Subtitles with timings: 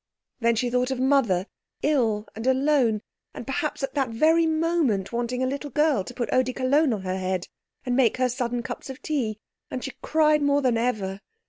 [0.39, 1.45] Then she thought of Mother,
[1.83, 3.03] ill and alone,
[3.35, 6.91] and perhaps at that very moment wanting a little girl to put eau de cologne
[6.91, 7.47] on her head,
[7.85, 9.37] and make her sudden cups of tea,
[9.69, 11.21] and she cried more than ever.